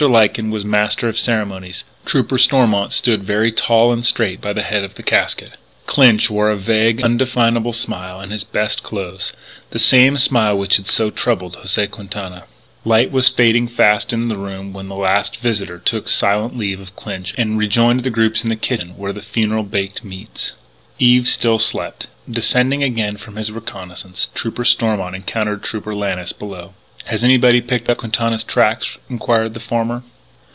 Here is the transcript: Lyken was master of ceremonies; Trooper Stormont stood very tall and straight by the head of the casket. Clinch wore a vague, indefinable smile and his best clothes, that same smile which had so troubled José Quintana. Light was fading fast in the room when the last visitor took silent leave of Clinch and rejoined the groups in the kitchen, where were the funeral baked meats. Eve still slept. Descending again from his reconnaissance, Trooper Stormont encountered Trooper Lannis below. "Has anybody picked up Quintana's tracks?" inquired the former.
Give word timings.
Lyken 0.03 0.49
was 0.49 0.65
master 0.65 1.07
of 1.09 1.19
ceremonies; 1.19 1.83
Trooper 2.07 2.39
Stormont 2.39 2.91
stood 2.91 3.23
very 3.23 3.51
tall 3.51 3.93
and 3.93 4.03
straight 4.03 4.41
by 4.41 4.51
the 4.51 4.63
head 4.63 4.83
of 4.83 4.95
the 4.95 5.03
casket. 5.03 5.57
Clinch 5.85 6.27
wore 6.27 6.49
a 6.49 6.57
vague, 6.57 6.99
indefinable 6.99 7.71
smile 7.71 8.19
and 8.19 8.31
his 8.31 8.43
best 8.43 8.81
clothes, 8.81 9.31
that 9.69 9.77
same 9.77 10.17
smile 10.17 10.57
which 10.57 10.77
had 10.77 10.87
so 10.87 11.11
troubled 11.11 11.55
José 11.57 11.87
Quintana. 11.87 12.45
Light 12.83 13.11
was 13.11 13.29
fading 13.29 13.67
fast 13.67 14.11
in 14.11 14.27
the 14.27 14.37
room 14.37 14.73
when 14.73 14.87
the 14.87 14.95
last 14.95 15.37
visitor 15.37 15.77
took 15.77 16.09
silent 16.09 16.57
leave 16.57 16.79
of 16.79 16.95
Clinch 16.95 17.35
and 17.37 17.59
rejoined 17.59 18.01
the 18.01 18.09
groups 18.09 18.41
in 18.43 18.49
the 18.49 18.55
kitchen, 18.55 18.97
where 18.97 19.09
were 19.09 19.13
the 19.13 19.21
funeral 19.21 19.61
baked 19.61 20.03
meats. 20.03 20.53
Eve 20.97 21.27
still 21.27 21.59
slept. 21.59 22.07
Descending 22.27 22.81
again 22.81 23.17
from 23.17 23.35
his 23.35 23.51
reconnaissance, 23.51 24.29
Trooper 24.33 24.65
Stormont 24.65 25.15
encountered 25.15 25.61
Trooper 25.61 25.93
Lannis 25.93 26.33
below. 26.33 26.73
"Has 27.05 27.23
anybody 27.23 27.61
picked 27.61 27.89
up 27.89 27.97
Quintana's 27.97 28.43
tracks?" 28.43 28.99
inquired 29.09 29.55
the 29.55 29.59
former. 29.59 30.03